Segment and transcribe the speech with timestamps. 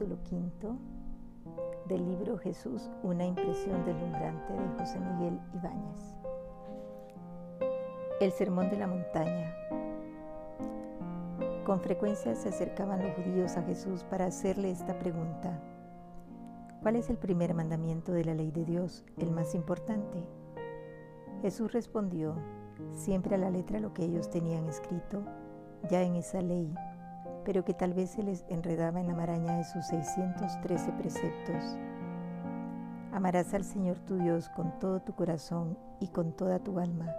[0.00, 0.78] capítulo quinto
[1.86, 6.16] del libro Jesús, una impresión deslumbrante de José Miguel Ibáñez.
[8.18, 9.54] El sermón de la montaña.
[11.66, 15.60] Con frecuencia se acercaban los judíos a Jesús para hacerle esta pregunta.
[16.80, 20.24] ¿Cuál es el primer mandamiento de la ley de Dios, el más importante?
[21.42, 22.36] Jesús respondió,
[22.92, 25.22] siempre a la letra lo que ellos tenían escrito,
[25.90, 26.74] ya en esa ley
[27.44, 31.76] pero que tal vez se les enredaba en la maraña de sus 613 preceptos.
[33.12, 37.14] Amarás al Señor tu Dios con todo tu corazón y con toda tu alma,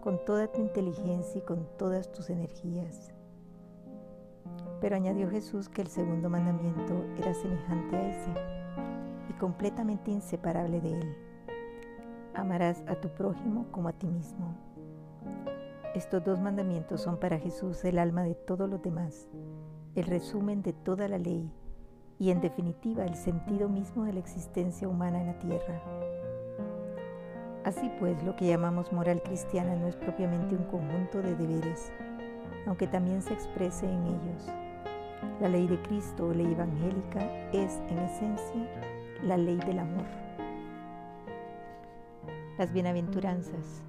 [0.00, 3.12] con toda tu inteligencia y con todas tus energías.
[4.80, 8.30] Pero añadió Jesús que el segundo mandamiento era semejante a ese
[9.28, 11.16] y completamente inseparable de él.
[12.34, 14.69] Amarás a tu prójimo como a ti mismo.
[15.94, 19.28] Estos dos mandamientos son para Jesús el alma de todos los demás,
[19.96, 21.50] el resumen de toda la ley
[22.16, 25.82] y en definitiva el sentido mismo de la existencia humana en la tierra.
[27.64, 31.90] Así pues, lo que llamamos moral cristiana no es propiamente un conjunto de deberes,
[32.68, 34.46] aunque también se exprese en ellos.
[35.40, 38.68] La ley de Cristo o ley evangélica es, en esencia,
[39.24, 40.06] la ley del amor.
[42.58, 43.82] Las bienaventuranzas.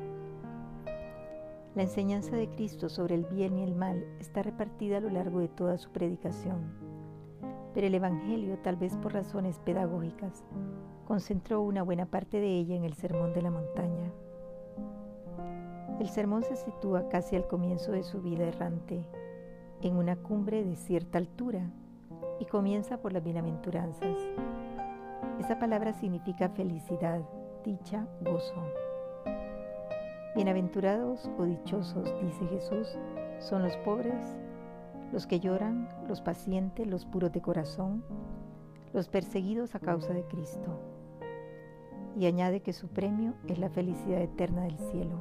[1.73, 5.39] La enseñanza de Cristo sobre el bien y el mal está repartida a lo largo
[5.39, 6.73] de toda su predicación,
[7.73, 10.43] pero el Evangelio, tal vez por razones pedagógicas,
[11.05, 14.11] concentró una buena parte de ella en el Sermón de la Montaña.
[16.01, 19.05] El sermón se sitúa casi al comienzo de su vida errante,
[19.81, 21.71] en una cumbre de cierta altura,
[22.41, 24.17] y comienza por las bienaventuranzas.
[25.39, 27.21] Esa palabra significa felicidad,
[27.63, 28.80] dicha, gozo.
[30.33, 32.97] Bienaventurados o dichosos, dice Jesús,
[33.39, 34.39] son los pobres,
[35.11, 38.01] los que lloran, los pacientes, los puros de corazón,
[38.93, 40.79] los perseguidos a causa de Cristo.
[42.17, 45.17] Y añade que su premio es la felicidad eterna del cielo,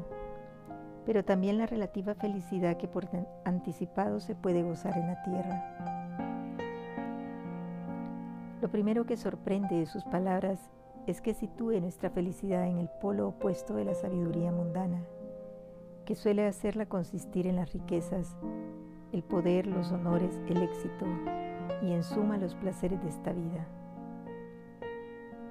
[1.05, 3.09] pero también la relativa felicidad que por
[3.45, 6.57] anticipado se puede gozar en la tierra.
[8.63, 10.71] Lo primero que sorprende de sus palabras
[11.11, 15.03] es que sitúe nuestra felicidad en el polo opuesto de la sabiduría mundana,
[16.05, 18.37] que suele hacerla consistir en las riquezas,
[19.13, 21.07] el poder, los honores, el éxito
[21.83, 23.67] y en suma los placeres de esta vida.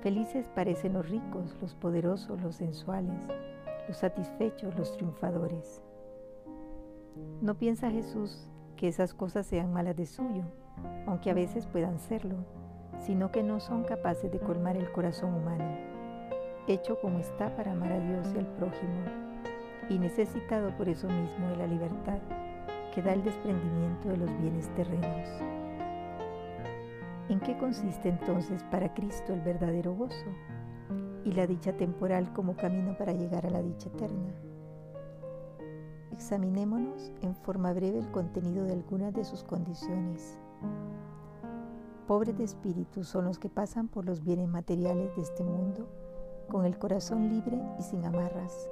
[0.02, 3.20] Felices parecen los ricos, los poderosos, los sensuales,
[3.86, 5.82] los satisfechos, los triunfadores.
[7.42, 10.44] No piensa Jesús que esas cosas sean malas de suyo,
[11.06, 12.46] aunque a veces puedan serlo
[13.00, 15.78] sino que no son capaces de colmar el corazón humano,
[16.68, 19.02] hecho como está para amar a Dios y al prójimo,
[19.90, 22.20] y necesitado por eso mismo de la libertad
[22.94, 25.28] que da el desprendimiento de los bienes terrenos.
[27.30, 30.26] ¿En qué consiste entonces para Cristo el verdadero gozo
[31.24, 34.34] y la dicha temporal como camino para llegar a la dicha eterna?
[36.12, 40.38] Examinémonos en forma breve el contenido de algunas de sus condiciones
[42.10, 45.88] pobres de espíritu son los que pasan por los bienes materiales de este mundo
[46.50, 48.68] con el corazón libre y sin amarras.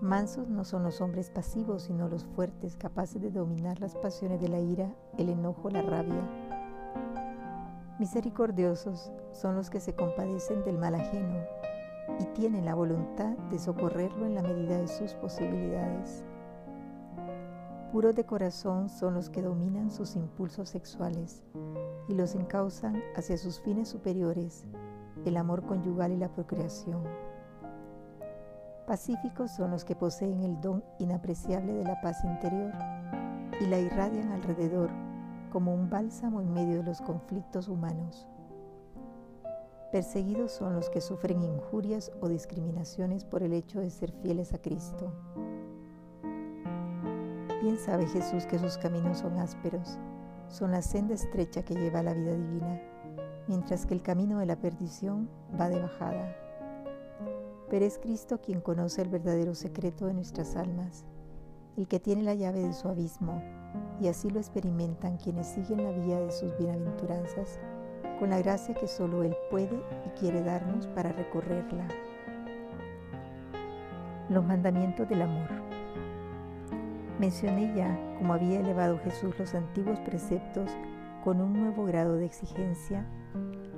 [0.00, 4.48] Mansos no son los hombres pasivos, sino los fuertes, capaces de dominar las pasiones de
[4.48, 6.28] la ira, el enojo, la rabia.
[8.00, 11.44] Misericordiosos son los que se compadecen del mal ajeno
[12.18, 16.24] y tienen la voluntad de socorrerlo en la medida de sus posibilidades.
[17.92, 21.44] Puros de corazón son los que dominan sus impulsos sexuales
[22.10, 24.64] y los encausan hacia sus fines superiores,
[25.24, 27.04] el amor conyugal y la procreación.
[28.86, 32.72] Pacíficos son los que poseen el don inapreciable de la paz interior
[33.60, 34.90] y la irradian alrededor
[35.52, 38.26] como un bálsamo en medio de los conflictos humanos.
[39.92, 44.58] Perseguidos son los que sufren injurias o discriminaciones por el hecho de ser fieles a
[44.58, 45.12] Cristo.
[47.62, 49.98] Bien sabe Jesús que sus caminos son ásperos,
[50.50, 52.80] son la senda estrecha que lleva a la vida divina,
[53.46, 56.36] mientras que el camino de la perdición va de bajada.
[57.70, 61.04] Pero es Cristo quien conoce el verdadero secreto de nuestras almas,
[61.76, 63.40] el que tiene la llave de su abismo,
[64.00, 67.60] y así lo experimentan quienes siguen la vía de sus bienaventuranzas
[68.18, 71.88] con la gracia que solo Él puede y quiere darnos para recorrerla.
[74.28, 75.59] Los mandamientos del amor.
[77.20, 80.70] Mencioné ya cómo había elevado Jesús los antiguos preceptos
[81.22, 83.06] con un nuevo grado de exigencia,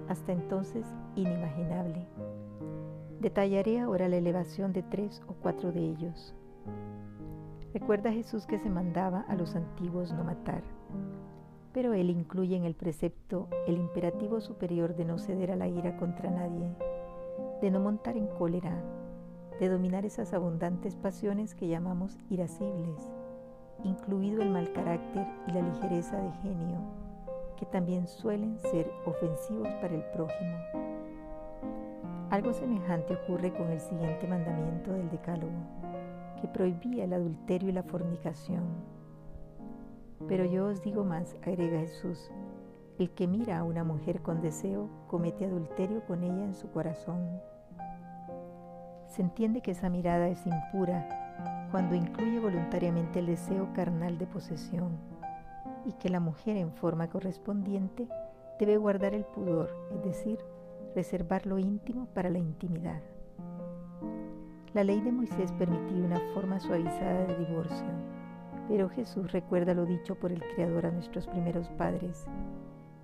[0.09, 0.87] hasta entonces
[1.17, 2.07] inimaginable.
[3.19, 6.37] Detallaré ahora la elevación de tres o cuatro de ellos.
[7.75, 10.63] Recuerda Jesús que se mandaba a los antiguos no matar.
[11.73, 15.97] Pero él incluye en el precepto el imperativo superior de no ceder a la ira
[15.97, 16.77] contra nadie,
[17.61, 18.81] de no montar en cólera,
[19.59, 23.11] de dominar esas abundantes pasiones que llamamos irascibles,
[23.85, 26.79] incluido el mal carácter y la ligereza de genio,
[27.57, 30.57] que también suelen ser ofensivos para el prójimo.
[32.31, 35.53] Algo semejante ocurre con el siguiente mandamiento del Decálogo,
[36.41, 38.65] que prohibía el adulterio y la fornicación.
[40.29, 42.31] Pero yo os digo más, agrega Jesús,
[42.99, 47.41] el que mira a una mujer con deseo comete adulterio con ella en su corazón.
[49.09, 51.22] Se entiende que esa mirada es impura
[51.73, 54.99] cuando incluye voluntariamente el deseo carnal de posesión
[55.87, 58.07] y que la mujer en forma correspondiente
[58.61, 60.39] debe guardar el pudor, es decir,
[60.95, 63.01] reservar lo íntimo para la intimidad.
[64.75, 67.89] La ley de Moisés permitía una forma suavizada de divorcio,
[68.69, 72.27] pero Jesús recuerda lo dicho por el Creador a nuestros primeros padres,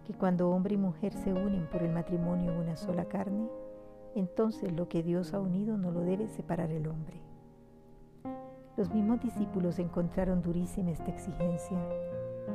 [0.05, 3.49] que cuando hombre y mujer se unen por el matrimonio en una sola carne,
[4.14, 7.27] entonces lo que Dios ha unido no lo debe separar el hombre.
[8.78, 11.76] Los mismos discípulos encontraron durísima esta exigencia,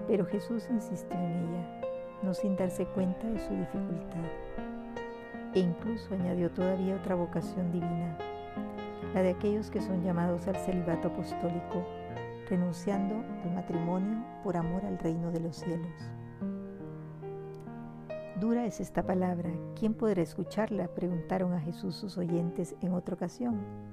[0.07, 1.81] pero Jesús insistió en ella,
[2.23, 4.23] no sin darse cuenta de su dificultad
[5.53, 8.17] e incluso añadió todavía otra vocación divina,
[9.13, 11.85] la de aquellos que son llamados al celibato apostólico,
[12.49, 15.91] renunciando al matrimonio por amor al reino de los cielos.
[18.39, 20.87] Dura es esta palabra, ¿quién podrá escucharla?
[20.87, 23.92] preguntaron a Jesús sus oyentes en otra ocasión.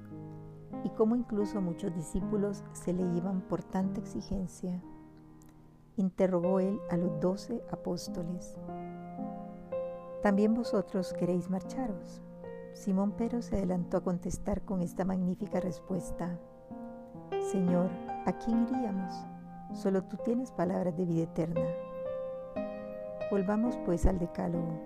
[0.85, 4.81] Y cómo incluso muchos discípulos se le iban por tanta exigencia.
[5.97, 8.59] Interrogó él a los doce apóstoles.
[10.23, 12.23] ¿También vosotros queréis marcharos?
[12.73, 16.39] Simón Pero se adelantó a contestar con esta magnífica respuesta.
[17.51, 17.91] Señor,
[18.27, 19.13] ¿a quién iríamos?
[19.73, 21.67] Solo tú tienes palabras de vida eterna.
[23.31, 24.79] Volvamos pues al decálogo.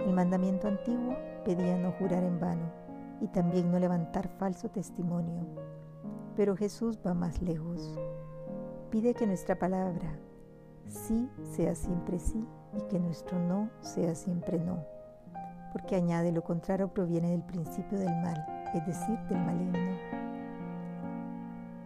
[0.00, 2.83] El mandamiento antiguo pedía no jurar en vano
[3.24, 5.46] y también no levantar falso testimonio.
[6.36, 7.98] Pero Jesús va más lejos.
[8.90, 10.18] Pide que nuestra palabra
[10.86, 14.84] sí sea siempre sí y que nuestro no sea siempre no,
[15.72, 19.78] porque añade lo contrario proviene del principio del mal, es decir, del maligno.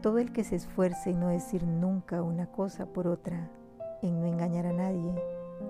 [0.03, 3.49] Todo el que se esfuerce en no decir nunca una cosa por otra,
[4.03, 5.15] en no engañar a nadie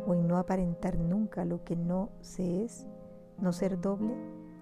[0.06, 2.86] o en no aparentar nunca lo que no se es,
[3.38, 4.14] no ser doble,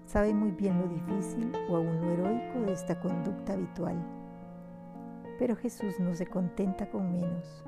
[0.07, 3.97] sabe muy bien lo difícil o aún lo heroico de esta conducta habitual.
[5.37, 7.63] Pero Jesús no se contenta con menos.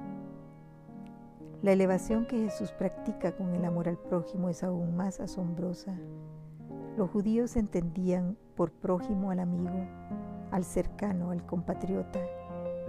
[1.61, 5.93] La elevación que Jesús practica con el amor al prójimo es aún más asombrosa.
[6.97, 9.85] Los judíos entendían por prójimo al amigo,
[10.51, 12.19] al cercano, al compatriota,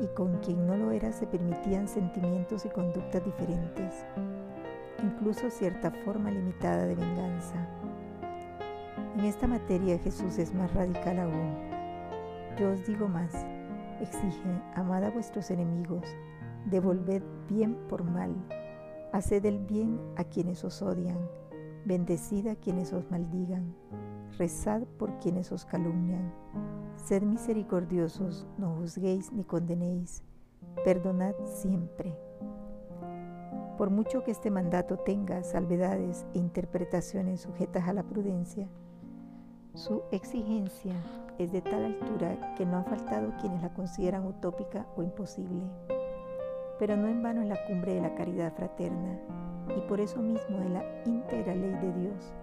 [0.01, 4.07] y con quien no lo era se permitían sentimientos y conductas diferentes,
[5.03, 7.80] incluso cierta forma limitada de venganza.
[9.21, 11.55] En esta materia Jesús es más radical aún.
[12.59, 13.35] Yo os digo más,
[14.01, 16.07] exige, amad a vuestros enemigos,
[16.71, 18.35] devolved bien por mal,
[19.13, 21.19] haced el bien a quienes os odian,
[21.85, 23.75] bendecid a quienes os maldigan,
[24.39, 26.33] rezad por quienes os calumnian,
[26.97, 30.23] sed misericordiosos, no juzguéis ni condenéis,
[30.83, 32.17] perdonad siempre.
[33.77, 38.67] Por mucho que este mandato tenga salvedades e interpretaciones sujetas a la prudencia,
[39.75, 40.95] su exigencia
[41.39, 45.63] es de tal altura que no han faltado quienes la consideran utópica o imposible
[46.81, 49.19] pero no en vano es la cumbre de la caridad fraterna
[49.77, 52.35] y por eso mismo de la íntegra ley de Dios.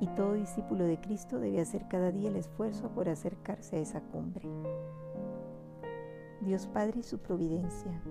[0.00, 4.00] Y todo discípulo de Cristo debe hacer cada día el esfuerzo por acercarse a esa
[4.00, 4.48] cumbre.
[6.40, 8.02] Dios Padre y su providencia.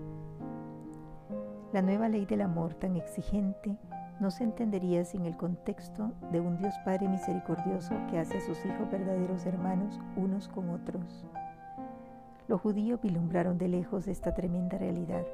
[1.73, 3.77] La nueva ley del amor tan exigente
[4.21, 8.65] no se entendería sin el contexto de un Dios Padre misericordioso que hace a sus
[8.65, 11.25] hijos verdaderos hermanos unos con otros.
[12.47, 15.25] Los judíos vilumbraron de lejos esta tremenda realidad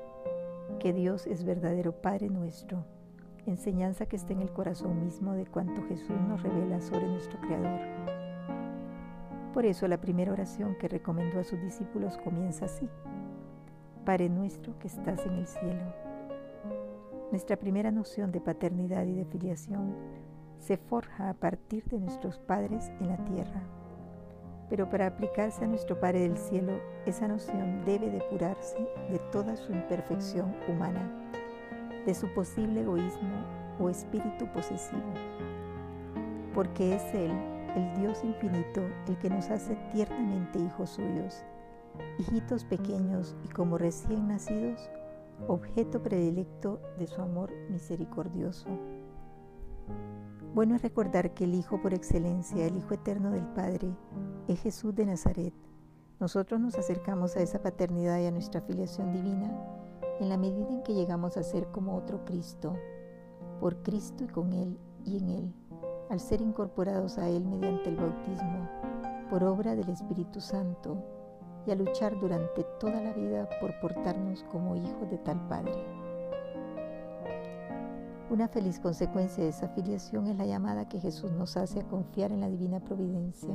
[0.79, 2.83] que Dios es verdadero Padre nuestro,
[3.45, 7.79] enseñanza que está en el corazón mismo de cuanto Jesús nos revela sobre nuestro Creador.
[9.53, 12.89] Por eso la primera oración que recomendó a sus discípulos comienza así.
[14.03, 16.12] Padre nuestro que estás en el cielo.
[17.33, 19.95] Nuestra primera noción de paternidad y de filiación
[20.59, 23.63] se forja a partir de nuestros padres en la tierra.
[24.69, 26.73] Pero para aplicarse a nuestro Padre del Cielo,
[27.07, 28.77] esa noción debe depurarse
[29.09, 31.11] de toda su imperfección humana,
[32.05, 33.33] de su posible egoísmo
[33.79, 35.01] o espíritu posesivo,
[36.53, 37.31] porque es Él,
[37.75, 41.43] el Dios infinito, el que nos hace tiernamente hijos suyos,
[42.19, 44.87] hijitos pequeños y como recién nacidos,
[45.47, 48.67] objeto predilecto de su amor misericordioso.
[50.53, 53.95] Bueno es recordar que el Hijo por excelencia, el Hijo eterno del Padre,
[54.47, 55.53] es Jesús de Nazaret.
[56.19, 59.51] Nosotros nos acercamos a esa paternidad y a nuestra filiación divina
[60.19, 62.75] en la medida en que llegamos a ser como otro Cristo,
[63.59, 65.53] por Cristo y con Él y en Él,
[66.09, 68.69] al ser incorporados a Él mediante el bautismo,
[69.29, 71.03] por obra del Espíritu Santo,
[71.65, 75.73] y a luchar durante toda la vida por portarnos como hijos de tal Padre.
[78.29, 82.31] Una feliz consecuencia de esa filiación es la llamada que Jesús nos hace a confiar
[82.31, 83.53] en la divina providencia,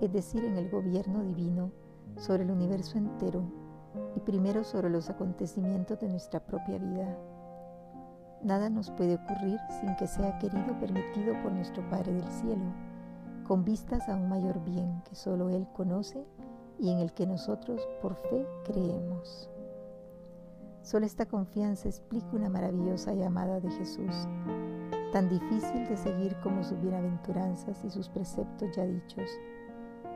[0.00, 1.72] es decir, en el gobierno divino
[2.16, 3.42] sobre el universo entero
[4.14, 7.16] y primero sobre los acontecimientos de nuestra propia vida.
[8.42, 12.64] Nada nos puede ocurrir sin que sea querido o permitido por nuestro Padre del Cielo,
[13.46, 16.24] con vistas a un mayor bien que solo Él conoce
[16.78, 19.50] y en el que nosotros por fe creemos.
[20.82, 24.26] Solo esta confianza explica una maravillosa llamada de Jesús,
[25.12, 29.30] tan difícil de seguir como sus bienaventuranzas y sus preceptos ya dichos,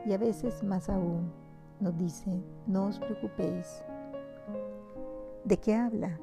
[0.05, 1.31] y a veces más aún
[1.79, 3.83] nos dice, no os preocupéis.
[5.43, 6.19] ¿De qué habla?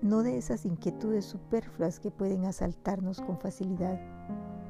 [0.00, 4.00] No de esas inquietudes superfluas que pueden asaltarnos con facilidad,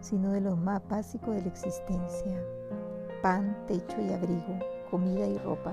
[0.01, 2.43] sino de lo más básico de la existencia,
[3.23, 4.59] pan, techo y abrigo,
[4.91, 5.73] comida y ropa.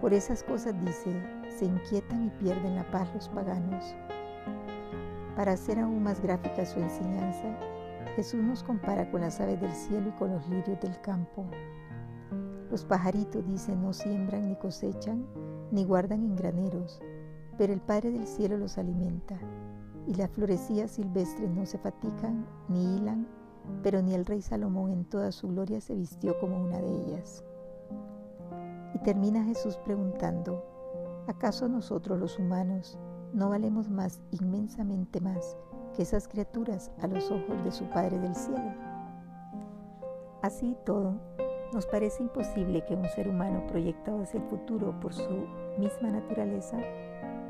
[0.00, 1.12] Por esas cosas, dice,
[1.48, 3.94] se inquietan y pierden la paz los paganos.
[5.36, 7.56] Para hacer aún más gráfica su enseñanza,
[8.16, 11.46] Jesús nos compara con las aves del cielo y con los lirios del campo.
[12.70, 15.26] Los pajaritos, dice, no siembran ni cosechan,
[15.70, 17.00] ni guardan en graneros,
[17.56, 19.38] pero el Padre del cielo los alimenta.
[20.06, 23.26] Y las florecillas silvestres no se fatigan ni hilan,
[23.82, 27.44] pero ni el rey Salomón en toda su gloria se vistió como una de ellas.
[29.04, 30.64] Termina Jesús preguntando,
[31.26, 33.00] ¿acaso nosotros los humanos
[33.32, 35.56] no valemos más, inmensamente más,
[35.96, 38.72] que esas criaturas a los ojos de su Padre del cielo?
[40.40, 41.14] Así todo,
[41.72, 46.78] nos parece imposible que un ser humano proyectado hacia el futuro por su misma naturaleza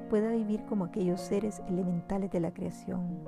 [0.08, 3.24] pueda vivir como aquellos seres elementales de la creación.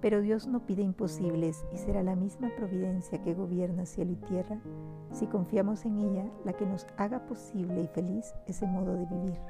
[0.00, 4.60] Pero Dios no pide imposibles y será la misma providencia que gobierna cielo y tierra
[5.12, 9.40] si confiamos en ella, la que nos haga posible y feliz ese modo de vivir.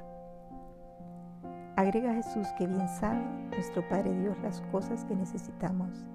[1.75, 6.05] Agrega Jesús que bien sabe nuestro Padre Dios las cosas que necesitamos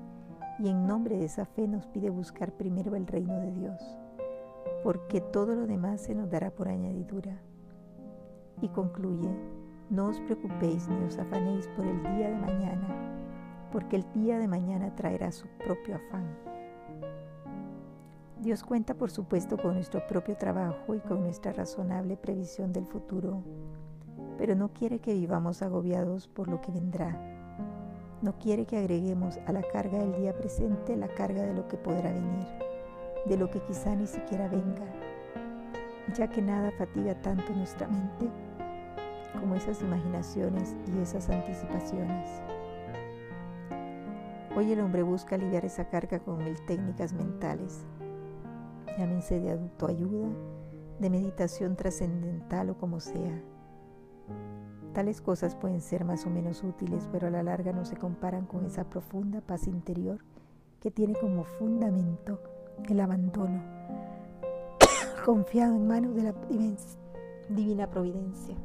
[0.58, 3.98] y en nombre de esa fe nos pide buscar primero el reino de Dios,
[4.82, 7.36] porque todo lo demás se nos dará por añadidura.
[8.62, 9.28] Y concluye,
[9.90, 14.48] no os preocupéis ni os afanéis por el día de mañana, porque el día de
[14.48, 16.55] mañana traerá su propio afán.
[18.46, 23.42] Dios cuenta por supuesto con nuestro propio trabajo y con nuestra razonable previsión del futuro,
[24.38, 27.18] pero no quiere que vivamos agobiados por lo que vendrá.
[28.22, 31.76] No quiere que agreguemos a la carga del día presente la carga de lo que
[31.76, 32.46] podrá venir,
[33.26, 34.86] de lo que quizá ni siquiera venga,
[36.14, 38.30] ya que nada fatiga tanto nuestra mente
[39.40, 42.30] como esas imaginaciones y esas anticipaciones.
[44.56, 47.84] Hoy el hombre busca aliviar esa carga con mil técnicas mentales
[48.96, 50.28] llámense de autoayuda,
[50.98, 53.42] de meditación trascendental o como sea.
[54.92, 58.46] Tales cosas pueden ser más o menos útiles, pero a la larga no se comparan
[58.46, 60.24] con esa profunda paz interior
[60.80, 62.40] que tiene como fundamento
[62.88, 63.62] el abandono,
[65.24, 66.34] confiado en manos de la
[67.50, 68.56] divina providencia.